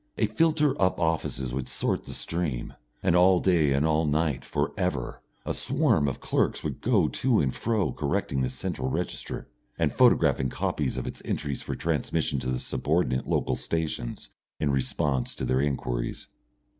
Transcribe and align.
A 0.17 0.25
filter 0.25 0.75
of 0.79 0.99
offices 0.99 1.53
would 1.53 1.67
sort 1.67 2.05
the 2.05 2.13
stream, 2.13 2.73
and 3.03 3.15
all 3.15 3.39
day 3.39 3.71
and 3.71 3.85
all 3.85 4.05
night 4.07 4.43
for 4.43 4.73
ever 4.75 5.21
a 5.45 5.53
swarm 5.53 6.07
of 6.07 6.19
clerks 6.19 6.63
would 6.63 6.81
go 6.81 7.07
to 7.07 7.39
and 7.39 7.53
fro 7.53 7.91
correcting 7.91 8.41
this 8.41 8.55
central 8.55 8.89
register, 8.89 9.47
and 9.77 9.93
photographing 9.93 10.49
copies 10.49 10.97
of 10.97 11.05
its 11.05 11.21
entries 11.23 11.61
for 11.61 11.75
transmission 11.75 12.39
to 12.39 12.47
the 12.47 12.57
subordinate 12.57 13.27
local 13.27 13.55
stations, 13.55 14.31
in 14.59 14.71
response 14.71 15.35
to 15.35 15.45
their 15.45 15.61
inquiries. 15.61 16.25